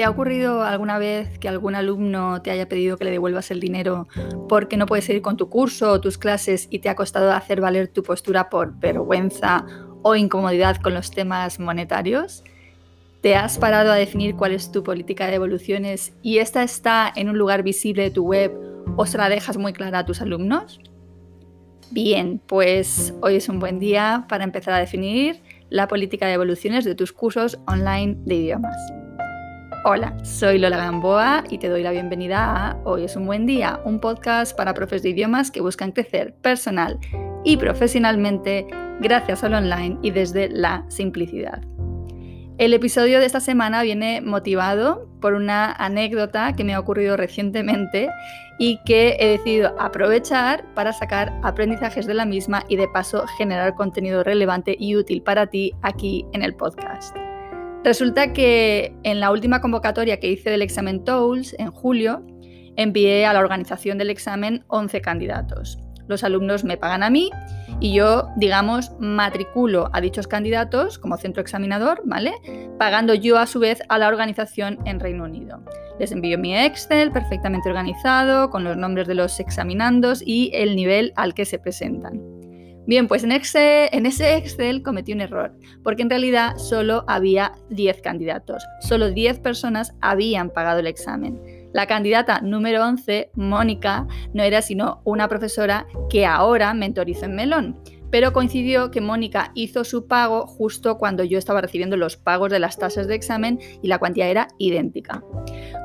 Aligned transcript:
¿Te 0.00 0.04
ha 0.04 0.08
ocurrido 0.08 0.62
alguna 0.62 0.96
vez 0.96 1.38
que 1.38 1.46
algún 1.46 1.74
alumno 1.74 2.40
te 2.40 2.50
haya 2.50 2.66
pedido 2.66 2.96
que 2.96 3.04
le 3.04 3.10
devuelvas 3.10 3.50
el 3.50 3.60
dinero 3.60 4.08
porque 4.48 4.78
no 4.78 4.86
puedes 4.86 5.04
seguir 5.04 5.20
con 5.20 5.36
tu 5.36 5.50
curso 5.50 5.92
o 5.92 6.00
tus 6.00 6.16
clases 6.16 6.68
y 6.70 6.78
te 6.78 6.88
ha 6.88 6.96
costado 6.96 7.30
hacer 7.32 7.60
valer 7.60 7.88
tu 7.88 8.02
postura 8.02 8.48
por 8.48 8.78
vergüenza 8.78 9.66
o 10.00 10.16
incomodidad 10.16 10.76
con 10.76 10.94
los 10.94 11.10
temas 11.10 11.60
monetarios? 11.60 12.44
¿Te 13.20 13.36
has 13.36 13.58
parado 13.58 13.92
a 13.92 13.94
definir 13.94 14.36
cuál 14.36 14.52
es 14.52 14.72
tu 14.72 14.82
política 14.82 15.26
de 15.26 15.32
devoluciones 15.32 16.14
y 16.22 16.38
esta 16.38 16.62
está 16.62 17.12
en 17.14 17.28
un 17.28 17.36
lugar 17.36 17.62
visible 17.62 18.04
de 18.04 18.10
tu 18.10 18.24
web 18.24 18.58
o 18.96 19.04
se 19.04 19.18
la 19.18 19.28
dejas 19.28 19.58
muy 19.58 19.74
clara 19.74 19.98
a 19.98 20.06
tus 20.06 20.22
alumnos? 20.22 20.80
Bien, 21.90 22.40
pues 22.46 23.12
hoy 23.20 23.34
es 23.34 23.50
un 23.50 23.58
buen 23.58 23.78
día 23.78 24.24
para 24.30 24.44
empezar 24.44 24.72
a 24.72 24.78
definir 24.78 25.42
la 25.68 25.88
política 25.88 26.24
de 26.24 26.32
devoluciones 26.32 26.86
de 26.86 26.94
tus 26.94 27.12
cursos 27.12 27.58
online 27.66 28.16
de 28.24 28.36
idiomas. 28.36 28.78
Hola, 29.82 30.14
soy 30.24 30.58
Lola 30.58 30.76
Gamboa 30.76 31.42
y 31.48 31.56
te 31.56 31.70
doy 31.70 31.82
la 31.82 31.90
bienvenida 31.90 32.54
a 32.54 32.76
Hoy 32.84 33.04
es 33.04 33.16
un 33.16 33.24
buen 33.24 33.46
día, 33.46 33.80
un 33.86 33.98
podcast 33.98 34.54
para 34.54 34.74
profes 34.74 35.02
de 35.02 35.08
idiomas 35.08 35.50
que 35.50 35.62
buscan 35.62 35.92
crecer 35.92 36.34
personal 36.34 36.98
y 37.44 37.56
profesionalmente 37.56 38.66
gracias 39.00 39.42
al 39.42 39.54
online 39.54 39.98
y 40.02 40.10
desde 40.10 40.50
la 40.50 40.84
simplicidad. 40.88 41.62
El 42.58 42.74
episodio 42.74 43.20
de 43.20 43.24
esta 43.24 43.40
semana 43.40 43.82
viene 43.82 44.20
motivado 44.20 45.08
por 45.18 45.32
una 45.32 45.72
anécdota 45.72 46.52
que 46.52 46.62
me 46.62 46.74
ha 46.74 46.80
ocurrido 46.80 47.16
recientemente 47.16 48.10
y 48.58 48.80
que 48.84 49.16
he 49.18 49.28
decidido 49.28 49.74
aprovechar 49.80 50.62
para 50.74 50.92
sacar 50.92 51.32
aprendizajes 51.42 52.04
de 52.04 52.12
la 52.12 52.26
misma 52.26 52.64
y 52.68 52.76
de 52.76 52.86
paso 52.88 53.26
generar 53.38 53.74
contenido 53.76 54.24
relevante 54.24 54.76
y 54.78 54.94
útil 54.94 55.22
para 55.22 55.46
ti 55.46 55.72
aquí 55.80 56.26
en 56.34 56.42
el 56.42 56.54
podcast. 56.54 57.16
Resulta 57.82 58.32
que 58.32 58.94
en 59.02 59.20
la 59.20 59.30
última 59.30 59.60
convocatoria 59.60 60.20
que 60.20 60.30
hice 60.30 60.50
del 60.50 60.62
examen 60.62 61.04
TOELS 61.04 61.56
en 61.58 61.70
julio, 61.70 62.22
envié 62.76 63.26
a 63.26 63.32
la 63.32 63.40
organización 63.40 63.98
del 63.98 64.10
examen 64.10 64.64
11 64.68 65.00
candidatos 65.00 65.78
los 66.10 66.24
alumnos 66.24 66.64
me 66.64 66.76
pagan 66.76 67.02
a 67.02 67.08
mí 67.08 67.30
y 67.78 67.94
yo, 67.94 68.28
digamos, 68.36 68.92
matriculo 68.98 69.88
a 69.92 70.00
dichos 70.02 70.26
candidatos 70.26 70.98
como 70.98 71.16
centro 71.16 71.40
examinador, 71.40 72.02
¿vale? 72.04 72.34
Pagando 72.78 73.14
yo 73.14 73.38
a 73.38 73.46
su 73.46 73.60
vez 73.60 73.80
a 73.88 73.96
la 73.96 74.08
organización 74.08 74.78
en 74.84 75.00
Reino 75.00 75.24
Unido. 75.24 75.62
Les 75.98 76.12
envío 76.12 76.36
mi 76.36 76.54
Excel 76.54 77.12
perfectamente 77.12 77.68
organizado, 77.68 78.50
con 78.50 78.64
los 78.64 78.76
nombres 78.76 79.06
de 79.06 79.14
los 79.14 79.38
examinandos 79.40 80.22
y 80.24 80.50
el 80.52 80.76
nivel 80.76 81.12
al 81.16 81.32
que 81.32 81.44
se 81.44 81.58
presentan. 81.58 82.39
Bien, 82.86 83.06
pues 83.08 83.24
en, 83.24 83.32
ese 83.32 84.36
Excel 84.36 84.82
cometí 84.82 85.12
un 85.12 85.20
error, 85.20 85.52
porque 85.84 86.02
en 86.02 86.10
realidad 86.10 86.56
solo 86.56 87.04
había 87.06 87.52
10 87.70 88.00
candidatos, 88.00 88.64
solo 88.80 89.10
10 89.10 89.40
personas 89.40 89.94
habían 90.00 90.50
pagado 90.50 90.80
el 90.80 90.86
examen. 90.86 91.40
La 91.72 91.86
candidata 91.86 92.40
número 92.40 92.84
11, 92.84 93.30
Mónica, 93.34 94.06
no 94.34 94.42
era 94.42 94.60
sino 94.60 95.02
una 95.04 95.28
profesora 95.28 95.86
que 96.08 96.26
ahora 96.26 96.74
mentorizo 96.74 97.26
en 97.26 97.36
Melón, 97.36 97.80
pero 98.10 98.32
coincidió 98.32 98.90
que 98.90 99.00
Mónica 99.00 99.52
hizo 99.54 99.84
su 99.84 100.08
pago 100.08 100.46
justo 100.46 100.98
cuando 100.98 101.22
yo 101.22 101.38
estaba 101.38 101.60
recibiendo 101.60 101.96
los 101.96 102.16
pagos 102.16 102.50
de 102.50 102.58
las 102.58 102.76
tasas 102.76 103.06
de 103.06 103.14
examen 103.14 103.60
y 103.82 103.88
la 103.88 103.98
cuantía 103.98 104.28
era 104.28 104.48
idéntica. 104.58 105.22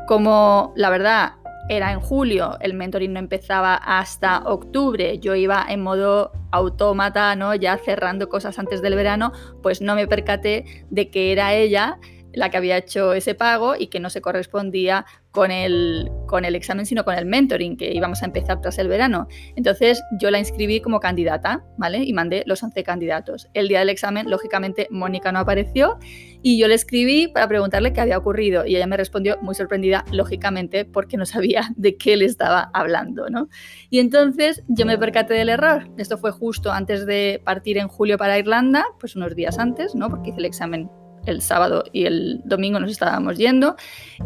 Como 0.08 0.74
la 0.76 0.90
verdad 0.90 1.34
era 1.70 1.92
en 1.92 2.00
julio, 2.00 2.58
el 2.62 2.74
mentoring 2.74 3.14
no 3.14 3.20
empezaba 3.20 3.76
hasta 3.76 4.40
octubre, 4.40 5.20
yo 5.20 5.36
iba 5.36 5.66
en 5.68 5.82
modo 5.82 6.32
autómata, 6.56 7.36
¿no? 7.36 7.56
ya 7.56 7.78
cerrando 7.78 8.30
cosas 8.30 8.58
antes 8.60 8.82
del 8.82 8.96
verano, 8.96 9.32
pues 9.62 9.82
no 9.82 9.96
me 9.96 10.08
percaté 10.08 10.86
de 10.90 11.10
que 11.10 11.32
era 11.32 11.54
ella 11.54 12.00
la 12.36 12.50
que 12.50 12.58
había 12.58 12.78
hecho 12.78 13.14
ese 13.14 13.36
pago 13.36 13.76
y 13.78 13.88
que 13.88 14.00
no 14.00 14.10
se 14.10 14.22
correspondía 14.22 15.06
con 15.32 15.52
el, 15.52 16.10
con 16.28 16.46
el 16.46 16.56
examen, 16.56 16.86
sino 16.86 17.04
con 17.04 17.16
el 17.16 17.26
mentoring 17.26 17.76
que 17.76 17.94
íbamos 17.94 18.24
a 18.24 18.26
empezar 18.26 18.62
tras 18.62 18.78
el 18.78 18.88
verano. 18.88 19.28
Entonces 19.58 20.02
yo 20.20 20.32
la 20.32 20.40
inscribí 20.40 20.80
como 20.80 21.02
candidata, 21.02 21.66
¿vale? 21.78 22.04
Y 22.04 22.14
mandé 22.14 22.44
los 22.46 22.64
11 22.64 22.84
candidatos. 22.84 23.50
El 23.54 23.68
día 23.68 23.80
del 23.80 23.90
examen, 23.90 24.30
lógicamente, 24.30 24.88
Mónica 24.92 25.34
no 25.34 25.40
apareció 25.40 26.00
y 26.42 26.58
yo 26.58 26.68
le 26.70 26.76
escribí 26.76 27.28
para 27.28 27.48
preguntarle 27.48 27.92
qué 27.92 28.02
había 28.02 28.18
ocurrido 28.18 28.66
y 28.66 28.78
ella 28.78 28.88
me 28.88 28.96
respondió 28.98 29.38
muy 29.42 29.56
sorprendida, 29.56 30.06
lógicamente, 30.12 30.86
porque 30.86 31.18
no 31.18 31.26
sabía 31.26 31.70
de 31.76 31.98
qué 31.98 32.16
le 32.16 32.26
estaba 32.26 32.70
hablando, 32.74 33.30
¿no? 33.30 33.50
Y 33.90 34.00
entonces 34.00 34.64
yo 34.68 34.86
me 34.86 34.98
percaté 34.98 35.34
del 35.34 35.50
error. 35.50 35.90
Esto 35.98 36.18
fue 36.18 36.32
justo 36.32 36.72
antes 36.72 37.06
de 37.06 37.42
partir 37.44 37.78
en 37.78 37.90
julio 37.90 38.18
para 38.18 38.40
Irlanda, 38.40 38.86
pues 39.00 39.18
unos 39.18 39.36
días 39.36 39.60
antes, 39.60 39.96
¿no? 39.96 40.10
Porque 40.10 40.30
hice 40.30 40.40
el 40.40 40.46
examen 40.46 40.90
el 41.26 41.42
sábado 41.42 41.84
y 41.92 42.06
el 42.06 42.42
domingo 42.46 42.80
nos 42.80 42.92
estábamos 42.92 43.38
yendo 43.38 43.76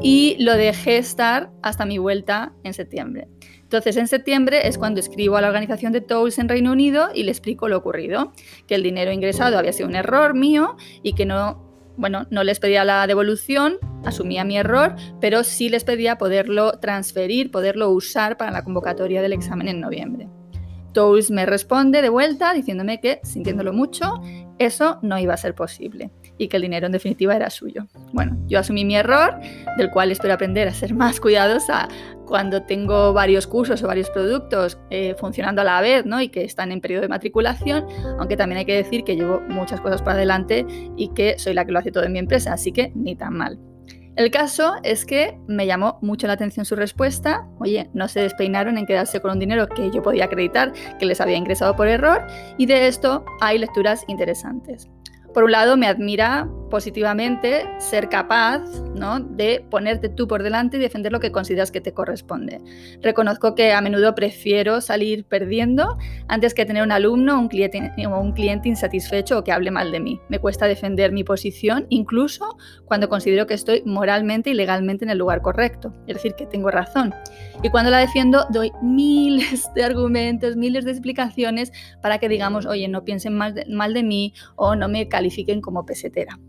y 0.02 0.36
lo 0.40 0.54
dejé 0.54 0.98
estar 0.98 1.52
hasta 1.62 1.86
mi 1.86 1.98
vuelta 1.98 2.54
en 2.64 2.74
septiembre. 2.74 3.28
Entonces, 3.64 3.98
en 3.98 4.08
septiembre 4.08 4.68
es 4.68 4.80
cuando 4.80 5.00
escribo 5.00 5.38
a 5.38 5.42
la 5.42 5.48
organización 5.48 5.94
de 5.94 6.02
Tools 6.02 6.40
en 6.40 6.50
Reino 6.50 6.72
Unido 6.72 7.10
y 7.14 7.22
le 7.22 7.32
explico 7.32 7.68
lo 7.68 7.78
ocurrido, 7.78 8.34
que 8.66 8.74
el 8.74 8.82
dinero 8.82 9.12
ingresado 9.12 9.60
había 9.60 9.74
sido 9.74 9.88
un 9.88 9.96
error 9.96 10.34
mío 10.34 10.76
y 11.04 11.14
que 11.14 11.28
no, 11.28 11.94
bueno, 11.96 12.26
no 12.32 12.44
les 12.44 12.60
pedía 12.60 12.84
la 12.84 13.06
devolución, 13.06 13.78
asumía 14.06 14.44
mi 14.44 14.58
error, 14.58 14.96
pero 15.22 15.44
sí 15.44 15.70
les 15.70 15.84
pedía 15.84 16.18
poderlo 16.18 16.80
transferir, 16.80 17.52
poderlo 17.52 17.92
usar 17.92 18.38
para 18.38 18.52
la 18.52 18.64
convocatoria 18.64 19.22
del 19.22 19.34
examen 19.34 19.68
en 19.68 19.81
noviembre. 19.81 20.28
Tools 20.94 21.30
me 21.30 21.46
responde 21.46 22.02
de 22.02 22.10
vuelta 22.10 22.54
diciéndome 22.54 23.00
que, 23.00 23.20
sintiéndolo 23.22 23.72
mucho, 23.72 24.20
eso 24.58 24.98
no 25.04 25.20
iba 25.20 25.36
a 25.36 25.38
ser 25.38 25.54
posible 25.54 26.10
y 26.40 26.48
que 26.48 26.56
el 26.56 26.64
dinero 26.64 26.88
en 26.88 26.94
definitiva 26.94 27.36
era 27.36 27.52
suyo. 27.52 27.86
Bueno, 28.14 28.36
yo 28.48 28.58
asumí 28.58 28.86
mi 28.86 28.96
error, 28.96 29.40
del 29.78 29.92
cual 29.92 30.12
espero 30.12 30.34
aprender 30.34 30.68
a 30.68 30.74
ser 30.74 30.96
más 30.96 31.20
cuidadosa 31.20 31.88
cuando 32.26 32.64
tengo 32.64 33.14
varios 33.14 33.46
cursos 33.46 33.84
o 33.84 33.88
varios 33.88 34.10
productos 34.10 34.80
eh, 34.90 35.16
funcionando 35.20 35.62
a 35.62 35.66
la 35.66 35.82
vez 35.82 36.06
¿no? 36.06 36.22
y 36.22 36.30
que 36.30 36.44
están 36.44 36.72
en 36.72 36.80
periodo 36.80 37.02
de 37.02 37.10
matriculación, 37.10 37.86
aunque 38.18 38.38
también 38.38 38.60
hay 38.60 38.66
que 38.66 38.76
decir 38.76 39.04
que 39.04 39.16
llevo 39.16 39.42
muchas 39.50 39.82
cosas 39.82 40.02
para 40.02 40.14
adelante 40.14 40.66
y 40.96 41.10
que 41.10 41.38
soy 41.38 41.54
la 41.54 41.66
que 41.66 41.72
lo 41.72 41.80
hace 41.80 41.92
todo 41.92 42.06
en 42.06 42.14
mi 42.14 42.20
empresa, 42.20 42.54
así 42.54 42.72
que 42.72 42.92
ni 42.96 43.16
tan 43.16 43.36
mal. 43.36 43.60
El 44.16 44.32
caso 44.32 44.74
es 44.84 45.06
que 45.06 45.40
me 45.48 45.66
llamó 45.66 45.98
mucho 46.02 46.28
la 46.28 46.34
atención 46.34 46.66
su 46.66 46.76
respuesta. 46.76 47.48
Oye, 47.58 47.90
no 47.94 48.10
se 48.10 48.20
despeinaron 48.20 48.78
en 48.78 48.86
quedarse 48.86 49.22
con 49.22 49.32
un 49.32 49.40
dinero 49.40 49.68
que 49.70 49.92
yo 49.92 50.02
podía 50.02 50.26
acreditar 50.26 50.74
que 51.00 51.06
les 51.06 51.22
había 51.22 51.38
ingresado 51.38 51.76
por 51.76 51.88
error 51.88 52.28
y 52.58 52.66
de 52.66 52.88
esto 52.88 53.24
hay 53.40 53.58
lecturas 53.60 54.04
interesantes. 54.10 54.90
Por 55.34 55.44
un 55.44 55.52
lado, 55.52 55.78
me 55.78 55.88
admira 55.88 56.48
positivamente 56.69 57.66
ser 57.80 58.09
capaz 58.09 58.62
¿no? 58.96 59.19
de 59.19 59.66
ponerte 59.69 60.09
tú 60.09 60.28
por 60.28 60.44
delante 60.44 60.78
y 60.78 60.80
defender 60.80 61.12
lo 61.12 61.19
que 61.19 61.31
consideras 61.31 61.72
que 61.72 61.81
te 61.81 61.94
corresponde. 61.94 62.62
Reconozco 63.02 63.56
que 63.56 63.74
a 63.74 63.81
menudo 63.81 64.16
prefiero 64.16 64.81
salir 64.81 65.25
perdiendo 65.25 65.97
antes 66.28 66.53
que 66.53 66.66
tener 66.66 66.84
un 66.84 66.91
alumno 66.91 67.38
o 67.38 67.40
un 67.40 67.47
cliente, 67.47 67.92
un 67.98 68.31
cliente 68.33 68.69
insatisfecho 68.69 69.39
o 69.39 69.44
que 69.44 69.51
hable 69.51 69.71
mal 69.71 69.92
de 69.92 70.00
mí. 70.00 70.21
Me 70.30 70.39
cuesta 70.39 70.68
defender 70.68 71.12
mi 71.12 71.24
posición 71.24 71.86
incluso 71.89 72.57
cuando 72.86 73.10
considero 73.10 73.48
que 73.48 73.54
estoy 73.54 73.83
moralmente 73.86 74.50
y 74.50 74.54
legalmente 74.54 75.06
en 75.06 75.12
el 75.12 75.18
lugar 75.18 75.42
correcto, 75.42 75.94
es 76.07 76.15
decir, 76.15 76.36
que 76.36 76.45
tengo 76.45 76.72
razón. 76.72 77.13
Y 77.63 77.69
cuando 77.69 77.92
la 77.92 77.98
defiendo 77.98 78.45
doy 78.50 78.72
miles 78.81 79.69
de 79.75 79.83
argumentos, 79.83 80.56
miles 80.56 80.86
de 80.86 80.92
explicaciones 80.92 81.72
para 82.01 82.18
que 82.19 82.30
digamos, 82.30 82.65
oye, 82.65 82.88
no 82.88 83.04
piensen 83.04 83.36
mal 83.36 83.54
de, 83.54 83.65
mal 83.65 83.94
de 83.94 84.04
mí 84.04 84.33
o 84.56 84.75
no 84.75 84.88
me 84.88 85.07
califiquen 85.07 85.62
como 85.62 85.86
pesetera. 85.86 86.39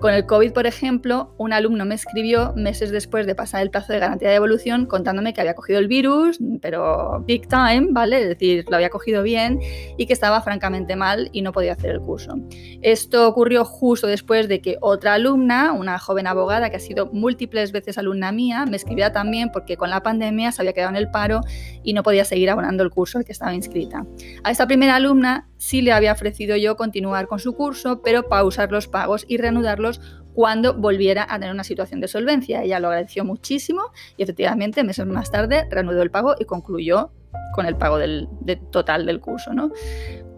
Con 0.00 0.12
el 0.12 0.26
COVID, 0.26 0.52
por 0.52 0.66
ejemplo, 0.66 1.34
un 1.38 1.52
alumno 1.52 1.84
me 1.84 1.94
escribió 1.94 2.52
meses 2.54 2.90
después 2.90 3.26
de 3.26 3.34
pasar 3.34 3.62
el 3.62 3.70
plazo 3.70 3.92
de 3.92 3.98
garantía 3.98 4.28
de 4.28 4.34
evolución 4.34 4.86
contándome 4.86 5.32
que 5.32 5.40
había 5.40 5.54
cogido 5.54 5.78
el 5.78 5.88
virus, 5.88 6.38
pero 6.60 7.22
big 7.26 7.48
time, 7.48 7.88
¿vale? 7.90 8.22
Es 8.22 8.28
decir, 8.28 8.64
lo 8.68 8.76
había 8.76 8.90
cogido 8.90 9.22
bien 9.22 9.60
y 9.96 10.06
que 10.06 10.12
estaba 10.12 10.40
francamente 10.42 10.96
mal 10.96 11.30
y 11.32 11.42
no 11.42 11.52
podía 11.52 11.72
hacer 11.72 11.90
el 11.90 12.00
curso. 12.00 12.34
Esto 12.82 13.28
ocurrió 13.28 13.64
justo 13.64 14.06
después 14.06 14.48
de 14.48 14.60
que 14.60 14.76
otra 14.80 15.14
alumna, 15.14 15.72
una 15.72 15.98
joven 15.98 16.26
abogada 16.26 16.70
que 16.70 16.76
ha 16.76 16.80
sido 16.80 17.06
múltiples 17.06 17.72
veces 17.72 17.98
alumna 17.98 18.32
mía, 18.32 18.66
me 18.66 18.76
escribiera 18.76 19.12
también 19.12 19.50
porque 19.52 19.76
con 19.76 19.90
la 19.90 20.02
pandemia 20.02 20.52
se 20.52 20.62
había 20.62 20.72
quedado 20.72 20.90
en 20.90 20.96
el 20.96 21.10
paro 21.10 21.40
y 21.82 21.92
no 21.92 22.02
podía 22.02 22.24
seguir 22.24 22.50
abonando 22.50 22.82
el 22.82 22.90
curso 22.90 23.18
al 23.18 23.24
que 23.24 23.32
estaba 23.32 23.54
inscrita. 23.54 24.04
A 24.42 24.50
esta 24.50 24.66
primera 24.66 24.96
alumna 24.96 25.48
sí 25.64 25.80
le 25.80 25.92
había 25.92 26.12
ofrecido 26.12 26.56
yo 26.56 26.76
continuar 26.76 27.26
con 27.26 27.38
su 27.38 27.54
curso, 27.54 28.02
pero 28.02 28.28
pausar 28.28 28.70
los 28.70 28.86
pagos 28.86 29.24
y 29.26 29.38
reanudarlos 29.38 29.98
cuando 30.34 30.74
volviera 30.74 31.26
a 31.26 31.38
tener 31.38 31.54
una 31.54 31.64
situación 31.64 32.00
de 32.00 32.08
solvencia. 32.08 32.62
Ella 32.62 32.80
lo 32.80 32.88
agradeció 32.88 33.24
muchísimo 33.24 33.80
y 34.18 34.24
efectivamente 34.24 34.84
meses 34.84 35.06
más 35.06 35.30
tarde 35.30 35.66
reanudó 35.70 36.02
el 36.02 36.10
pago 36.10 36.34
y 36.38 36.44
concluyó 36.44 37.12
con 37.54 37.64
el 37.64 37.76
pago 37.76 37.96
del, 37.96 38.28
total 38.70 39.06
del 39.06 39.20
curso. 39.20 39.54
¿no? 39.54 39.70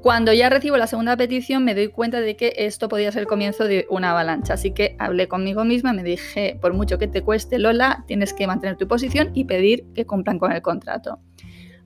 Cuando 0.00 0.32
ya 0.32 0.48
recibo 0.48 0.76
la 0.76 0.86
segunda 0.86 1.16
petición 1.16 1.64
me 1.64 1.74
doy 1.74 1.88
cuenta 1.88 2.20
de 2.20 2.36
que 2.36 2.52
esto 2.58 2.88
podía 2.88 3.10
ser 3.10 3.22
el 3.22 3.26
comienzo 3.26 3.64
de 3.64 3.86
una 3.90 4.12
avalancha, 4.12 4.54
así 4.54 4.70
que 4.70 4.94
hablé 5.00 5.26
conmigo 5.26 5.64
misma, 5.64 5.92
me 5.92 6.04
dije, 6.04 6.56
por 6.60 6.72
mucho 6.72 6.98
que 6.98 7.08
te 7.08 7.22
cueste 7.22 7.58
Lola, 7.58 8.04
tienes 8.06 8.32
que 8.32 8.46
mantener 8.46 8.76
tu 8.76 8.86
posición 8.86 9.30
y 9.34 9.46
pedir 9.46 9.86
que 9.92 10.06
cumplan 10.06 10.38
con 10.38 10.52
el 10.52 10.62
contrato. 10.62 11.18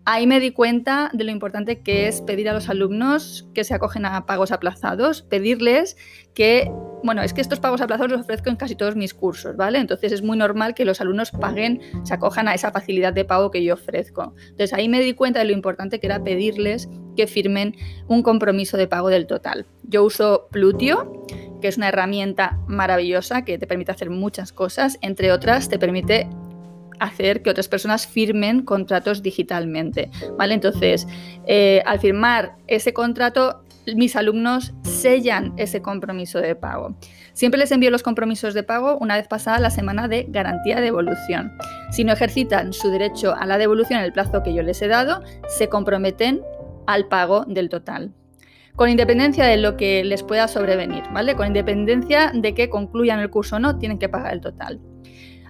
Ahí 0.06 0.26
me 0.26 0.40
di 0.40 0.50
cuenta 0.50 1.10
de 1.12 1.24
lo 1.24 1.30
importante 1.30 1.80
que 1.80 2.08
es 2.08 2.22
pedir 2.22 2.48
a 2.48 2.54
los 2.54 2.68
alumnos 2.70 3.46
que 3.54 3.64
se 3.64 3.74
acogen 3.74 4.06
a 4.06 4.24
pagos 4.24 4.50
aplazados, 4.50 5.22
pedirles 5.22 5.96
que, 6.34 6.72
bueno, 7.04 7.22
es 7.22 7.34
que 7.34 7.42
estos 7.42 7.60
pagos 7.60 7.82
aplazados 7.82 8.10
los 8.10 8.22
ofrezco 8.22 8.48
en 8.48 8.56
casi 8.56 8.74
todos 8.74 8.96
mis 8.96 9.12
cursos, 9.12 9.56
¿vale? 9.56 9.78
Entonces 9.78 10.12
es 10.12 10.22
muy 10.22 10.38
normal 10.38 10.74
que 10.74 10.86
los 10.86 11.02
alumnos 11.02 11.30
paguen, 11.32 11.80
se 12.04 12.14
acojan 12.14 12.48
a 12.48 12.54
esa 12.54 12.72
facilidad 12.72 13.12
de 13.12 13.26
pago 13.26 13.50
que 13.50 13.62
yo 13.62 13.74
ofrezco. 13.74 14.34
Entonces 14.40 14.72
ahí 14.72 14.88
me 14.88 15.00
di 15.00 15.12
cuenta 15.12 15.40
de 15.40 15.44
lo 15.44 15.52
importante 15.52 16.00
que 16.00 16.06
era 16.06 16.24
pedirles 16.24 16.88
que 17.14 17.26
firmen 17.26 17.76
un 18.08 18.22
compromiso 18.22 18.78
de 18.78 18.88
pago 18.88 19.10
del 19.10 19.26
total. 19.26 19.66
Yo 19.82 20.02
uso 20.02 20.48
Plutio, 20.50 21.26
que 21.60 21.68
es 21.68 21.76
una 21.76 21.88
herramienta 21.88 22.58
maravillosa 22.66 23.44
que 23.44 23.58
te 23.58 23.66
permite 23.66 23.92
hacer 23.92 24.08
muchas 24.08 24.52
cosas, 24.52 24.98
entre 25.02 25.30
otras 25.30 25.68
te 25.68 25.78
permite 25.78 26.28
hacer 27.00 27.42
que 27.42 27.50
otras 27.50 27.68
personas 27.68 28.06
firmen 28.06 28.62
contratos 28.62 29.22
digitalmente, 29.22 30.10
¿vale? 30.38 30.54
Entonces, 30.54 31.06
eh, 31.46 31.82
al 31.86 31.98
firmar 31.98 32.56
ese 32.68 32.92
contrato, 32.92 33.64
mis 33.96 34.14
alumnos 34.14 34.72
sellan 34.82 35.54
ese 35.56 35.82
compromiso 35.82 36.40
de 36.40 36.54
pago. 36.54 36.94
Siempre 37.32 37.58
les 37.58 37.72
envío 37.72 37.90
los 37.90 38.02
compromisos 38.02 38.54
de 38.54 38.62
pago 38.62 38.98
una 38.98 39.16
vez 39.16 39.26
pasada 39.26 39.58
la 39.58 39.70
semana 39.70 40.06
de 40.06 40.26
garantía 40.28 40.76
de 40.76 40.82
devolución. 40.82 41.52
Si 41.90 42.04
no 42.04 42.12
ejercitan 42.12 42.72
su 42.72 42.90
derecho 42.90 43.34
a 43.34 43.46
la 43.46 43.58
devolución 43.58 43.98
en 43.98 44.04
el 44.04 44.12
plazo 44.12 44.42
que 44.42 44.54
yo 44.54 44.62
les 44.62 44.80
he 44.82 44.88
dado, 44.88 45.22
se 45.48 45.68
comprometen 45.68 46.42
al 46.86 47.08
pago 47.08 47.44
del 47.46 47.68
total 47.68 48.12
con 48.76 48.88
independencia 48.88 49.44
de 49.44 49.58
lo 49.58 49.76
que 49.76 50.04
les 50.04 50.22
pueda 50.22 50.48
sobrevenir, 50.48 51.02
¿vale? 51.12 51.36
Con 51.36 51.46
independencia 51.46 52.32
de 52.34 52.54
que 52.54 52.70
concluyan 52.70 53.20
el 53.20 53.28
curso 53.28 53.56
o 53.56 53.58
no, 53.58 53.76
tienen 53.76 53.98
que 53.98 54.08
pagar 54.08 54.32
el 54.32 54.40
total. 54.40 54.80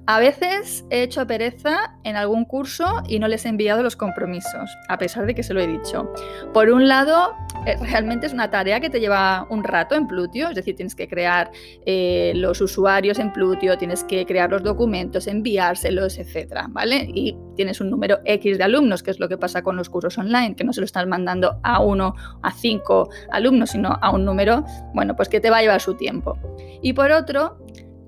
A 0.06 0.18
veces 0.18 0.84
he 0.90 1.02
hecho 1.02 1.26
pereza 1.26 1.96
en 2.04 2.16
algún 2.16 2.44
curso 2.44 3.02
y 3.06 3.18
no 3.18 3.28
les 3.28 3.44
he 3.44 3.48
enviado 3.48 3.82
los 3.82 3.96
compromisos, 3.96 4.70
a 4.88 4.98
pesar 4.98 5.26
de 5.26 5.34
que 5.34 5.42
se 5.42 5.54
lo 5.54 5.60
he 5.60 5.66
dicho. 5.66 6.12
Por 6.52 6.70
un 6.70 6.88
lado, 6.88 7.34
eh, 7.66 7.76
realmente 7.80 8.26
es 8.26 8.32
una 8.32 8.50
tarea 8.50 8.80
que 8.80 8.90
te 8.90 8.98
lleva 8.98 9.46
un 9.50 9.62
rato 9.62 9.94
en 9.94 10.08
Plutio, 10.08 10.48
es 10.48 10.56
decir, 10.56 10.74
tienes 10.74 10.94
que 10.94 11.06
crear 11.06 11.50
eh, 11.86 12.32
los 12.34 12.60
usuarios 12.60 13.18
en 13.18 13.32
Plutio, 13.32 13.78
tienes 13.78 14.02
que 14.02 14.26
crear 14.26 14.50
los 14.50 14.62
documentos, 14.62 15.26
enviárselos, 15.26 16.18
etcétera, 16.18 16.66
¿vale? 16.70 17.08
Y 17.14 17.36
tienes 17.54 17.80
un 17.80 17.90
número 17.90 18.18
X 18.24 18.58
de 18.58 18.64
alumnos, 18.64 19.02
que 19.02 19.10
es 19.10 19.20
lo 19.20 19.28
que 19.28 19.38
pasa 19.38 19.62
con 19.62 19.76
los 19.76 19.90
cursos 19.90 20.18
online, 20.18 20.56
que 20.56 20.64
no 20.64 20.72
se 20.72 20.80
lo 20.80 20.86
están 20.86 21.08
mandando 21.08 21.60
a 21.62 21.80
uno, 21.80 22.14
a 22.42 22.52
cinco 22.52 23.10
alumnos, 23.30 23.70
sino 23.70 23.98
a 24.00 24.10
un 24.10 24.24
número, 24.24 24.64
bueno, 24.94 25.14
pues 25.14 25.28
que 25.28 25.40
te 25.40 25.50
va 25.50 25.58
a 25.58 25.62
llevar 25.62 25.80
su 25.80 25.94
tiempo. 25.94 26.38
Y 26.82 26.94
por 26.94 27.12
otro, 27.12 27.58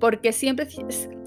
porque 0.01 0.33
siempre 0.33 0.67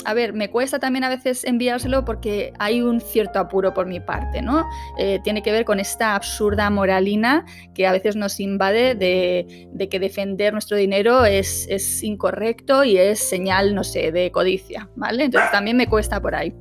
a 0.05 0.13
ver, 0.13 0.33
me 0.33 0.49
cuesta 0.49 0.79
también 0.79 1.03
a 1.03 1.09
veces 1.09 1.43
enviárselo 1.43 2.05
porque 2.05 2.53
hay 2.59 2.81
un 2.81 3.01
cierto 3.01 3.39
apuro 3.39 3.73
por 3.73 3.87
mi 3.87 3.99
parte, 3.99 4.41
¿no? 4.41 4.65
Eh, 4.97 5.19
tiene 5.23 5.41
que 5.41 5.51
ver 5.51 5.65
con 5.65 5.79
esta 5.79 6.15
absurda 6.15 6.69
moralina 6.69 7.45
que 7.73 7.87
a 7.87 7.91
veces 7.91 8.15
nos 8.15 8.39
invade 8.39 8.95
de, 8.95 9.87
que 9.89 9.99
defender 9.99 10.53
nuestro 10.53 10.77
dinero 10.77 11.25
es, 11.25 11.67
es 11.69 12.03
incorrecto 12.03 12.83
y 12.83 12.97
es 12.97 13.19
señal, 13.19 13.73
no 13.73 13.83
sé, 13.83 14.11
de 14.11 14.31
codicia, 14.31 14.89
¿vale? 14.95 15.25
Entonces 15.25 15.51
también 15.51 15.75
me 15.75 15.87
cuesta 15.87 16.21
por 16.21 16.35
ahí. 16.35 16.53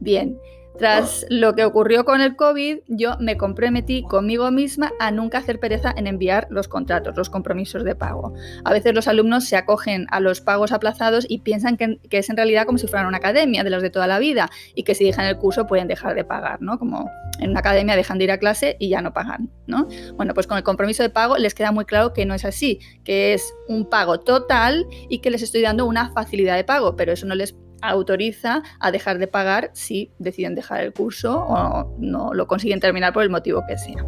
Bien, 0.00 0.38
tras 0.78 1.26
lo 1.28 1.54
que 1.54 1.64
ocurrió 1.64 2.04
con 2.04 2.20
el 2.20 2.36
COVID, 2.36 2.78
yo 2.86 3.16
me 3.18 3.36
comprometí 3.36 4.02
conmigo 4.02 4.50
misma 4.52 4.92
a 5.00 5.10
nunca 5.10 5.38
hacer 5.38 5.58
pereza 5.58 5.92
en 5.96 6.06
enviar 6.06 6.46
los 6.50 6.68
contratos, 6.68 7.16
los 7.16 7.30
compromisos 7.30 7.82
de 7.82 7.96
pago. 7.96 8.32
A 8.64 8.72
veces 8.72 8.94
los 8.94 9.08
alumnos 9.08 9.44
se 9.44 9.56
acogen 9.56 10.06
a 10.10 10.20
los 10.20 10.40
pagos 10.40 10.70
aplazados 10.70 11.26
y 11.28 11.40
piensan 11.40 11.76
que, 11.76 11.98
es 12.10 12.30
en 12.30 12.36
realidad 12.36 12.64
como 12.64 12.78
si 12.78 12.86
fueran 12.86 13.08
una 13.08 13.18
academia 13.18 13.64
de 13.64 13.70
las 13.70 13.82
de 13.82 13.90
toda 13.90 14.06
la 14.06 14.20
vida 14.20 14.50
y 14.74 14.84
que 14.84 14.94
si 14.94 15.04
dejan 15.04 15.26
el 15.26 15.36
curso 15.36 15.66
pueden 15.66 15.88
dejar 15.88 16.14
de 16.14 16.24
pagar, 16.24 16.62
¿no? 16.62 16.78
Como 16.78 17.10
en 17.40 17.50
una 17.50 17.60
academia 17.60 17.96
dejan 17.96 18.18
de 18.18 18.24
ir 18.24 18.30
a 18.30 18.38
clase 18.38 18.76
y 18.78 18.88
ya 18.88 19.02
no 19.02 19.12
pagan, 19.12 19.50
¿no? 19.66 19.88
Bueno, 20.14 20.32
pues 20.32 20.46
con 20.46 20.58
el 20.58 20.62
compromiso 20.62 21.02
de 21.02 21.10
pago 21.10 21.36
les 21.38 21.54
queda 21.54 21.72
muy 21.72 21.86
claro 21.86 22.12
que 22.12 22.24
no 22.24 22.34
es 22.34 22.44
así, 22.44 22.78
que 23.04 23.34
es 23.34 23.52
un 23.68 23.88
pago 23.90 24.20
total 24.20 24.86
y 25.08 25.18
que 25.18 25.30
les 25.30 25.42
estoy 25.42 25.62
dando 25.62 25.86
una 25.86 26.12
facilidad 26.12 26.56
de 26.56 26.62
pago, 26.62 26.94
pero 26.94 27.12
eso 27.12 27.26
no 27.26 27.34
les 27.34 27.56
autoriza 27.82 28.62
a 28.80 28.90
dejar 28.90 29.18
de 29.18 29.26
pagar 29.26 29.70
si 29.72 30.12
deciden 30.18 30.54
dejar 30.54 30.82
el 30.82 30.92
curso 30.92 31.44
o 31.46 31.96
no 31.98 32.34
lo 32.34 32.46
consiguen 32.46 32.80
terminar 32.80 33.12
por 33.12 33.22
el 33.22 33.30
motivo 33.30 33.64
que 33.66 33.78
sea. 33.78 34.04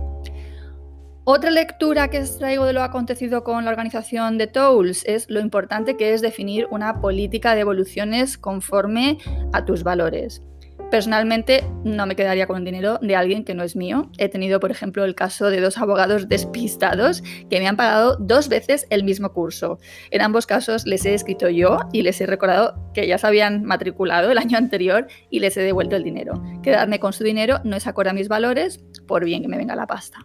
Otra 1.25 1.51
lectura 1.51 2.09
que 2.09 2.19
extraigo 2.19 2.65
de 2.65 2.73
lo 2.73 2.83
acontecido 2.83 3.45
con 3.45 3.65
la 3.65 3.71
organización 3.71 4.39
de 4.39 4.47
Tools 4.47 5.05
es 5.07 5.29
lo 5.29 5.39
importante 5.39 5.97
que 5.97 6.13
es 6.15 6.23
definir 6.23 6.67
una 6.71 7.01
política 7.01 7.55
de 7.55 7.61
evoluciones 7.61 8.39
conforme 8.39 9.19
a 9.53 9.65
tus 9.65 9.85
valores. 9.85 10.43
Personalmente 10.91 11.65
no 11.85 12.05
me 12.05 12.17
quedaría 12.17 12.49
con 12.49 12.57
el 12.57 12.65
dinero 12.65 12.99
de 13.01 13.15
alguien 13.15 13.45
que 13.45 13.55
no 13.55 13.63
es 13.63 13.77
mío. 13.77 14.11
He 14.19 14.29
tenido, 14.29 14.59
por 14.59 14.73
ejemplo, 14.73 15.05
el 15.05 15.15
caso 15.15 15.49
de 15.49 15.61
dos 15.61 15.79
abogados 15.79 16.29
despistados 16.29 17.23
que 17.49 17.61
me 17.61 17.69
han 17.69 17.77
pagado 17.77 18.17
dos 18.17 18.49
veces 18.49 18.89
el 18.91 19.05
mismo 19.05 19.33
curso. 19.33 19.79
En 20.11 20.21
ambos 20.21 20.47
casos 20.47 20.87
les 20.87 21.07
he 21.07 21.15
escrito 21.15 21.49
yo 21.49 21.79
y 21.93 22.03
les 22.03 22.21
he 22.21 22.27
recordado 22.27 22.75
que 22.93 23.07
ya 23.07 23.19
se 23.19 23.27
habían 23.29 23.63
matriculado 23.63 24.33
el 24.33 24.39
año 24.39 24.59
anterior 24.59 25.07
y 25.31 25.39
les 25.39 25.57
he 25.57 25.63
devuelto 25.63 25.95
el 25.95 26.03
dinero. 26.03 26.43
Quedarme 26.61 26.99
con 26.99 27.13
su 27.13 27.23
dinero 27.23 27.61
no 27.63 27.77
es 27.77 27.87
acorde 27.87 28.11
a 28.11 28.15
mis 28.15 28.29
valores, 28.29 28.81
por 29.07 29.25
bien 29.25 29.43
que 29.43 29.49
me 29.49 29.59
venga 29.59 29.77
la 29.77 29.87
pasta. 29.87 30.19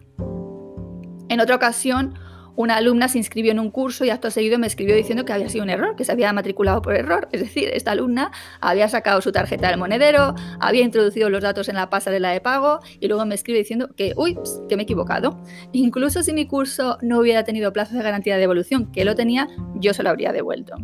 En 1.28 1.40
otra 1.40 1.54
ocasión, 1.54 2.18
una 2.56 2.76
alumna 2.76 3.08
se 3.08 3.18
inscribió 3.18 3.52
en 3.52 3.60
un 3.60 3.70
curso 3.70 4.04
y 4.04 4.10
acto 4.10 4.30
seguido 4.30 4.58
me 4.58 4.66
escribió 4.66 4.96
diciendo 4.96 5.24
que 5.24 5.32
había 5.32 5.48
sido 5.48 5.64
un 5.64 5.70
error, 5.70 5.94
que 5.96 6.04
se 6.04 6.12
había 6.12 6.32
matriculado 6.32 6.82
por 6.82 6.94
error. 6.94 7.28
Es 7.32 7.40
decir, 7.40 7.70
esta 7.72 7.92
alumna 7.92 8.32
había 8.60 8.88
sacado 8.88 9.20
su 9.20 9.32
tarjeta 9.32 9.68
del 9.68 9.78
monedero, 9.78 10.34
había 10.60 10.82
introducido 10.82 11.30
los 11.30 11.42
datos 11.42 11.68
en 11.68 11.76
la 11.76 11.90
pasarela 11.90 12.30
de 12.30 12.40
pago 12.40 12.80
y 12.98 13.08
luego 13.08 13.24
me 13.26 13.34
escribe 13.34 13.58
diciendo 13.58 13.90
que, 13.96 14.14
uy, 14.16 14.38
que 14.68 14.76
me 14.76 14.82
he 14.82 14.84
equivocado. 14.84 15.40
Incluso 15.72 16.22
si 16.22 16.32
mi 16.32 16.46
curso 16.46 16.98
no 17.02 17.18
hubiera 17.18 17.44
tenido 17.44 17.72
plazo 17.72 17.94
de 17.94 18.02
garantía 18.02 18.34
de 18.34 18.40
devolución, 18.40 18.90
que 18.90 19.04
lo 19.04 19.14
tenía, 19.14 19.48
yo 19.76 19.92
se 19.94 20.02
lo 20.02 20.10
habría 20.10 20.32
devuelto. 20.32 20.76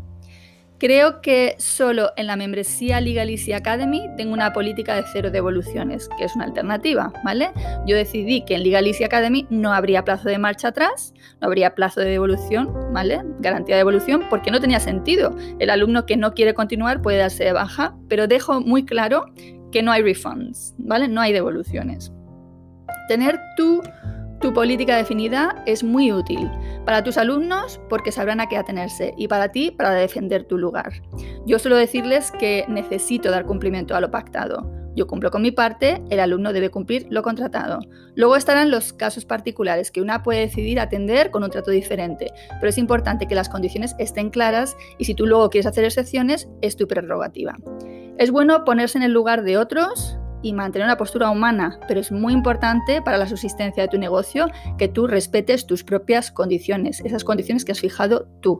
Creo 0.82 1.20
que 1.20 1.54
solo 1.58 2.10
en 2.16 2.26
la 2.26 2.34
membresía 2.34 3.00
Legal 3.00 3.30
Easy 3.30 3.52
Academy 3.52 4.10
tengo 4.16 4.32
una 4.32 4.52
política 4.52 4.96
de 4.96 5.04
cero 5.12 5.30
devoluciones, 5.30 6.08
que 6.18 6.24
es 6.24 6.34
una 6.34 6.46
alternativa, 6.46 7.12
¿vale? 7.22 7.52
Yo 7.86 7.94
decidí 7.94 8.44
que 8.44 8.56
en 8.56 8.64
Legal 8.64 8.88
Easy 8.88 9.04
Academy 9.04 9.46
no 9.48 9.72
habría 9.72 10.04
plazo 10.04 10.28
de 10.28 10.38
marcha 10.38 10.66
atrás, 10.66 11.14
no 11.40 11.46
habría 11.46 11.76
plazo 11.76 12.00
de 12.00 12.10
devolución, 12.10 12.68
¿vale? 12.92 13.22
Garantía 13.38 13.76
de 13.76 13.78
devolución, 13.78 14.24
porque 14.28 14.50
no 14.50 14.60
tenía 14.60 14.80
sentido. 14.80 15.36
El 15.60 15.70
alumno 15.70 16.04
que 16.04 16.16
no 16.16 16.34
quiere 16.34 16.52
continuar 16.52 17.00
puede 17.00 17.18
darse 17.18 17.44
de 17.44 17.52
baja, 17.52 17.94
pero 18.08 18.26
dejo 18.26 18.60
muy 18.60 18.84
claro 18.84 19.26
que 19.70 19.84
no 19.84 19.92
hay 19.92 20.02
refunds, 20.02 20.74
¿vale? 20.78 21.06
No 21.06 21.20
hay 21.20 21.32
devoluciones. 21.32 22.10
Tener 23.06 23.38
tu 23.56 23.82
tu 24.42 24.52
política 24.52 24.96
definida 24.96 25.62
es 25.66 25.84
muy 25.84 26.10
útil 26.10 26.50
para 26.84 27.04
tus 27.04 27.16
alumnos 27.16 27.80
porque 27.88 28.12
sabrán 28.12 28.40
a 28.40 28.48
qué 28.48 28.56
atenerse 28.56 29.14
y 29.16 29.28
para 29.28 29.48
ti 29.48 29.70
para 29.70 29.92
defender 29.92 30.44
tu 30.44 30.58
lugar. 30.58 30.92
Yo 31.46 31.58
suelo 31.58 31.76
decirles 31.76 32.30
que 32.32 32.64
necesito 32.68 33.30
dar 33.30 33.46
cumplimiento 33.46 33.94
a 33.94 34.00
lo 34.00 34.10
pactado. 34.10 34.70
Yo 34.94 35.06
cumplo 35.06 35.30
con 35.30 35.40
mi 35.40 35.50
parte, 35.50 36.02
el 36.10 36.20
alumno 36.20 36.52
debe 36.52 36.70
cumplir 36.70 37.06
lo 37.08 37.22
contratado. 37.22 37.80
Luego 38.14 38.36
estarán 38.36 38.70
los 38.70 38.92
casos 38.92 39.24
particulares 39.24 39.90
que 39.90 40.02
una 40.02 40.22
puede 40.22 40.40
decidir 40.40 40.80
atender 40.80 41.30
con 41.30 41.42
un 41.42 41.50
trato 41.50 41.70
diferente, 41.70 42.30
pero 42.60 42.68
es 42.68 42.76
importante 42.76 43.26
que 43.26 43.34
las 43.34 43.48
condiciones 43.48 43.94
estén 43.98 44.28
claras 44.28 44.76
y 44.98 45.06
si 45.06 45.14
tú 45.14 45.26
luego 45.26 45.48
quieres 45.48 45.66
hacer 45.66 45.84
excepciones, 45.84 46.48
es 46.60 46.76
tu 46.76 46.86
prerrogativa. 46.86 47.56
Es 48.18 48.30
bueno 48.30 48.64
ponerse 48.64 48.98
en 48.98 49.04
el 49.04 49.12
lugar 49.12 49.44
de 49.44 49.56
otros, 49.56 50.18
y 50.42 50.52
mantener 50.52 50.86
una 50.86 50.96
postura 50.96 51.30
humana, 51.30 51.78
pero 51.88 52.00
es 52.00 52.12
muy 52.12 52.32
importante 52.32 53.00
para 53.00 53.18
la 53.18 53.26
subsistencia 53.26 53.82
de 53.82 53.88
tu 53.88 53.98
negocio 53.98 54.50
que 54.78 54.88
tú 54.88 55.06
respetes 55.06 55.66
tus 55.66 55.84
propias 55.84 56.30
condiciones, 56.30 57.00
esas 57.00 57.24
condiciones 57.24 57.64
que 57.64 57.72
has 57.72 57.80
fijado 57.80 58.26
tú. 58.40 58.58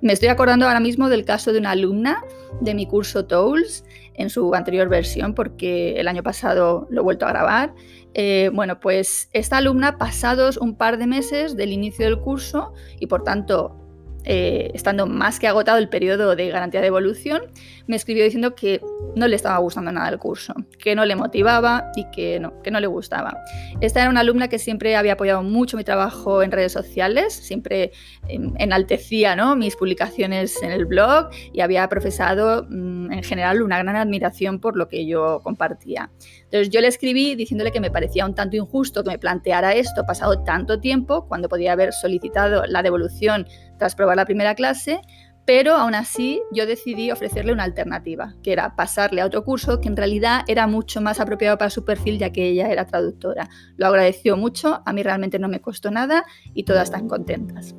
Me 0.00 0.12
estoy 0.12 0.28
acordando 0.28 0.66
ahora 0.66 0.78
mismo 0.78 1.08
del 1.08 1.24
caso 1.24 1.52
de 1.52 1.58
una 1.58 1.72
alumna 1.72 2.22
de 2.60 2.72
mi 2.72 2.86
curso 2.86 3.26
Tools 3.26 3.84
en 4.14 4.30
su 4.30 4.54
anterior 4.54 4.88
versión, 4.88 5.34
porque 5.34 5.94
el 5.98 6.06
año 6.06 6.22
pasado 6.22 6.86
lo 6.88 7.00
he 7.00 7.04
vuelto 7.04 7.26
a 7.26 7.30
grabar. 7.30 7.74
Eh, 8.14 8.50
bueno, 8.54 8.78
pues 8.78 9.28
esta 9.32 9.56
alumna, 9.56 9.98
pasados 9.98 10.56
un 10.56 10.76
par 10.76 10.98
de 10.98 11.08
meses 11.08 11.56
del 11.56 11.72
inicio 11.72 12.04
del 12.04 12.20
curso 12.20 12.72
y 13.00 13.08
por 13.08 13.24
tanto 13.24 13.87
eh, 14.30 14.70
estando 14.74 15.06
más 15.06 15.40
que 15.40 15.48
agotado 15.48 15.78
el 15.78 15.88
periodo 15.88 16.36
de 16.36 16.50
garantía 16.50 16.82
de 16.82 16.88
evolución, 16.88 17.44
me 17.86 17.96
escribió 17.96 18.24
diciendo 18.24 18.54
que 18.54 18.82
no 19.16 19.26
le 19.26 19.34
estaba 19.34 19.56
gustando 19.56 19.90
nada 19.90 20.10
el 20.10 20.18
curso, 20.18 20.52
que 20.78 20.94
no 20.94 21.06
le 21.06 21.16
motivaba 21.16 21.90
y 21.96 22.04
que 22.10 22.38
no, 22.38 22.60
que 22.60 22.70
no 22.70 22.78
le 22.78 22.86
gustaba. 22.88 23.42
Esta 23.80 24.02
era 24.02 24.10
una 24.10 24.20
alumna 24.20 24.48
que 24.48 24.58
siempre 24.58 24.96
había 24.96 25.14
apoyado 25.14 25.42
mucho 25.42 25.78
mi 25.78 25.84
trabajo 25.84 26.42
en 26.42 26.52
redes 26.52 26.72
sociales, 26.72 27.32
siempre 27.32 27.92
enaltecía 28.28 29.34
¿no? 29.34 29.56
mis 29.56 29.76
publicaciones 29.76 30.62
en 30.62 30.72
el 30.72 30.84
blog 30.84 31.30
y 31.54 31.62
había 31.62 31.88
profesado 31.88 32.66
mm, 32.68 33.10
en 33.10 33.22
general 33.22 33.62
una 33.62 33.78
gran 33.78 33.96
admiración 33.96 34.60
por 34.60 34.76
lo 34.76 34.88
que 34.88 35.06
yo 35.06 35.40
compartía. 35.42 36.10
Entonces 36.44 36.68
yo 36.68 36.82
le 36.82 36.88
escribí 36.88 37.34
diciéndole 37.34 37.72
que 37.72 37.80
me 37.80 37.90
parecía 37.90 38.26
un 38.26 38.34
tanto 38.34 38.56
injusto 38.56 39.02
que 39.02 39.10
me 39.10 39.18
planteara 39.18 39.72
esto 39.72 40.04
pasado 40.04 40.42
tanto 40.44 40.80
tiempo, 40.80 41.26
cuando 41.26 41.48
podía 41.48 41.72
haber 41.72 41.94
solicitado 41.94 42.66
la 42.66 42.82
devolución 42.82 43.46
tras 43.78 43.94
probar 43.94 44.16
la 44.16 44.24
primera 44.24 44.54
clase, 44.54 45.00
pero 45.48 45.74
aún 45.76 45.94
así 45.94 46.42
yo 46.52 46.66
decidí 46.66 47.10
ofrecerle 47.10 47.54
una 47.54 47.64
alternativa, 47.64 48.34
que 48.42 48.52
era 48.52 48.76
pasarle 48.76 49.22
a 49.22 49.26
otro 49.26 49.44
curso 49.44 49.80
que 49.80 49.88
en 49.88 49.96
realidad 49.96 50.42
era 50.46 50.66
mucho 50.66 51.00
más 51.00 51.20
apropiado 51.20 51.56
para 51.56 51.70
su 51.70 51.86
perfil 51.86 52.18
ya 52.18 52.30
que 52.30 52.48
ella 52.48 52.68
era 52.68 52.84
traductora. 52.84 53.48
Lo 53.78 53.86
agradeció 53.86 54.36
mucho, 54.36 54.82
a 54.84 54.92
mí 54.92 55.02
realmente 55.02 55.38
no 55.38 55.48
me 55.48 55.60
costó 55.60 55.90
nada 55.90 56.26
y 56.52 56.64
todas 56.64 56.84
están 56.84 57.08
contentas. 57.08 57.74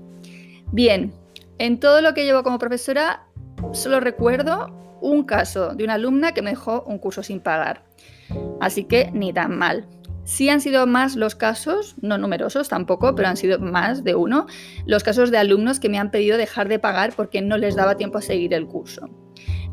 Bien, 0.71 1.13
en 1.59 1.79
todo 1.79 2.01
lo 2.01 2.15
que 2.15 2.25
llevo 2.25 2.41
como 2.41 2.57
profesora 2.57 3.27
solo 3.73 3.99
recuerdo 3.99 4.97
un 5.01 5.23
caso 5.23 5.75
de 5.75 5.83
una 5.83 5.93
alumna 5.93 6.31
que 6.31 6.41
me 6.41 6.49
dejó 6.49 6.83
un 6.87 6.97
curso 6.97 7.21
sin 7.21 7.39
pagar. 7.39 7.83
Así 8.59 8.85
que 8.85 9.11
ni 9.13 9.31
tan 9.31 9.57
mal. 9.57 9.87
Sí 10.29 10.47
han 10.47 10.61
sido 10.61 10.85
más 10.85 11.15
los 11.15 11.33
casos, 11.33 11.95
no 12.01 12.19
numerosos 12.19 12.69
tampoco, 12.69 13.15
pero 13.15 13.27
han 13.27 13.35
sido 13.35 13.57
más 13.57 14.03
de 14.03 14.13
uno, 14.13 14.45
los 14.85 15.03
casos 15.03 15.31
de 15.31 15.39
alumnos 15.39 15.79
que 15.79 15.89
me 15.89 15.97
han 15.97 16.11
pedido 16.11 16.37
dejar 16.37 16.69
de 16.69 16.77
pagar 16.77 17.13
porque 17.15 17.41
no 17.41 17.57
les 17.57 17.75
daba 17.75 17.97
tiempo 17.97 18.19
a 18.19 18.21
seguir 18.21 18.53
el 18.53 18.67
curso. 18.67 19.09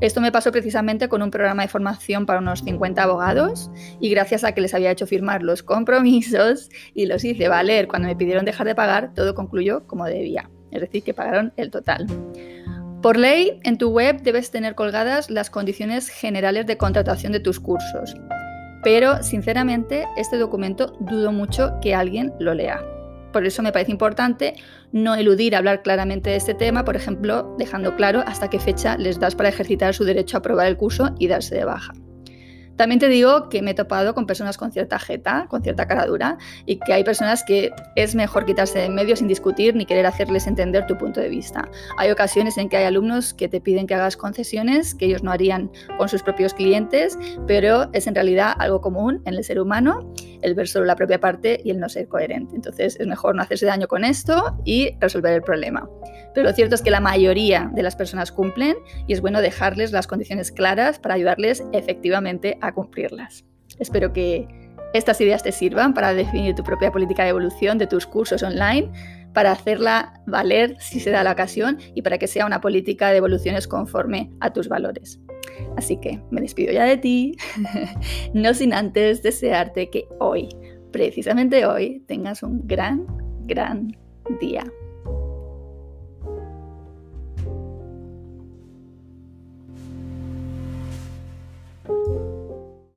Esto 0.01 0.23
me 0.23 0.33
pasó 0.33 0.53
precisamente 0.53 1.11
con 1.11 1.21
un 1.21 1.31
programa 1.31 1.61
de 1.61 1.69
formación 1.69 2.25
para 2.25 2.39
unos 2.39 2.65
50 2.65 3.03
abogados 3.03 3.71
y 4.01 4.09
gracias 4.09 4.45
a 4.45 4.53
que 4.53 4.63
les 4.63 4.73
había 4.73 4.91
hecho 4.91 5.07
firmar 5.07 5.43
los 5.43 5.63
compromisos 5.63 6.71
y 6.95 7.05
los 7.05 7.23
hice 7.23 7.49
valer 7.49 7.87
cuando 7.87 8.09
me 8.09 8.17
pidieron 8.17 8.47
dejar 8.47 8.67
de 8.67 8.75
pagar, 8.75 9.13
todo 9.13 9.35
concluyó 9.35 9.87
como 9.87 10.07
debía, 10.07 10.49
es 10.71 10.81
decir, 10.81 11.03
que 11.03 11.13
pagaron 11.13 11.53
el 11.59 11.71
total. 11.71 12.07
Por 13.03 13.19
ley, 13.19 13.61
en 13.65 13.77
tu 13.77 13.91
web 13.91 14.23
debes 14.23 14.51
tener 14.51 14.75
colgadas 14.75 15.29
las 15.29 15.51
condiciones 15.51 16.09
generales 16.09 16.65
de 16.65 16.79
contratación 16.79 17.33
de 17.33 17.41
tus 17.41 17.61
cursos. 17.61 18.17
Pero, 18.87 19.21
sinceramente, 19.21 20.07
este 20.16 20.38
documento 20.38 20.97
dudo 21.00 21.33
mucho 21.33 21.73
que 21.83 21.93
alguien 21.93 22.33
lo 22.38 22.55
lea. 22.55 22.81
Por 23.33 23.45
eso 23.45 23.61
me 23.61 23.73
parece 23.73 23.90
importante 23.90 24.55
no 24.93 25.16
eludir 25.16 25.57
hablar 25.57 25.83
claramente 25.83 26.31
de 26.31 26.37
este 26.37 26.55
tema, 26.55 26.85
por 26.85 26.95
ejemplo, 26.95 27.52
dejando 27.59 27.97
claro 27.97 28.23
hasta 28.28 28.49
qué 28.49 28.61
fecha 28.61 28.97
les 28.97 29.19
das 29.19 29.35
para 29.35 29.49
ejercitar 29.49 29.93
su 29.93 30.05
derecho 30.05 30.37
a 30.37 30.38
aprobar 30.38 30.69
el 30.69 30.76
curso 30.76 31.16
y 31.19 31.26
darse 31.26 31.57
de 31.57 31.64
baja. 31.64 31.95
También 32.76 32.99
te 32.99 33.09
digo 33.09 33.49
que 33.49 33.62
me 33.62 33.73
he 33.73 33.75
topado 33.75 34.14
con 34.14 34.26
personas 34.26 34.56
con 34.56 34.73
cierta 34.73 34.99
jeta, 34.99 35.47
con 35.49 35.62
cierta 35.62 35.87
cara 35.87 36.06
dura, 36.06 36.38
y 36.66 36.78
que 36.78 36.92
hay 36.92 37.04
personas 37.04 37.42
que 37.45 37.71
es 37.95 38.14
mejor 38.14 38.45
quitarse 38.45 38.78
de 38.78 38.87
en 38.87 38.95
medio 38.95 39.16
sin 39.16 39.28
discutir 39.28 39.75
ni 39.75 39.85
querer 39.85 40.06
hacerles 40.06 40.47
entender 40.47 40.87
tu 40.87 40.97
punto 40.97 41.21
de 41.21 41.28
vista. 41.28 41.68
Hay 41.99 42.11
ocasiones 42.11 42.56
en 42.56 42.68
que 42.68 42.76
hay 42.76 42.85
alumnos 42.85 43.35
que 43.35 43.49
te 43.49 43.61
piden 43.61 43.87
que 43.87 43.95
hagas 43.95 44.16
concesiones 44.16 44.95
que 44.95 45.06
ellos 45.06 45.23
no 45.23 45.33
harían 45.33 45.71
con 45.99 46.09
sus 46.09 46.23
propios 46.23 46.54
clientes, 46.54 47.18
pero 47.47 47.88
es 47.92 48.06
en 48.06 48.14
realidad 48.14 48.54
algo 48.59 48.80
común 48.80 49.23
en 49.25 49.35
el 49.35 49.45
ser 49.45 49.61
humano 49.61 50.12
el 50.42 50.54
ver 50.54 50.68
solo 50.68 50.85
la 50.85 50.97
propia 50.97 51.21
parte 51.21 51.61
y 51.64 51.71
el 51.71 51.78
no 51.78 51.88
ser 51.88 52.09
coherente. 52.09 52.54
Entonces 52.54 52.97
es 52.99 53.06
mejor 53.06 53.35
no 53.35 53.42
hacerse 53.42 53.66
daño 53.66 53.88
con 53.88 54.04
esto 54.04 54.56
y 54.64 54.97
resolver 55.00 55.33
el 55.33 55.42
problema. 55.42 55.88
Pero 56.35 56.49
lo 56.49 56.54
cierto 56.54 56.75
es 56.75 56.83
que 56.83 56.90
la 56.90 57.00
mayoría 57.00 57.71
de 57.75 57.83
las 57.83 57.97
personas 57.97 58.30
cumplen 58.30 58.76
y 59.06 59.12
es 59.12 59.21
bueno 59.21 59.40
dejarles 59.40 59.92
las 59.92 60.06
condiciones 60.06 60.52
claras 60.52 60.99
para 60.99 61.14
ayudarles 61.14 61.64
efectivamente 61.73 62.59
cumplirlas. 62.73 63.44
Espero 63.78 64.12
que 64.12 64.49
estas 64.94 65.20
ideas 65.20 65.42
te 65.42 65.52
sirvan 65.52 65.94
para 65.94 66.14
definir 66.14 66.54
tu 66.54 66.62
propia 66.62 66.90
política 66.90 67.25
de 67.25 67.30
evolución 67.30 67.78
de 67.78 67.87
tus 67.87 68.06
cursos 68.06 68.42
online, 68.42 68.90
para 69.35 69.52
hacerla 69.52 70.23
valer 70.26 70.76
si 70.80 70.99
se 70.99 71.11
da 71.11 71.23
la 71.23 71.32
ocasión 71.32 71.78
y 71.94 72.00
para 72.00 72.16
que 72.16 72.26
sea 72.26 72.46
una 72.46 72.62
política 72.62 73.11
de 73.11 73.18
evoluciones 73.18 73.68
conforme 73.68 74.30
a 74.40 74.52
tus 74.52 74.68
valores. 74.68 75.20
Así 75.76 75.99
que 75.99 76.23
me 76.30 76.40
despido 76.40 76.73
ya 76.73 76.85
de 76.85 76.96
ti, 76.96 77.37
no 78.32 78.54
sin 78.54 78.73
antes 78.73 79.23
desearte 79.23 79.90
que 79.90 80.08
hoy, 80.20 80.49
precisamente 80.90 81.66
hoy, 81.66 82.02
tengas 82.06 82.42
un 82.42 82.66
gran, 82.66 83.06
gran 83.46 83.94
día. 84.40 84.64